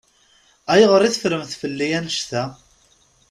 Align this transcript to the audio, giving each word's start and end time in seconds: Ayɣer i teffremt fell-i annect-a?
Ayɣer 0.71 1.01
i 1.03 1.09
teffremt 1.13 1.57
fell-i 1.61 1.87
annect-a? 1.97 2.43